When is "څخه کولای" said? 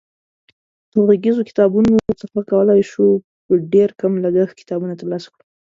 2.21-2.81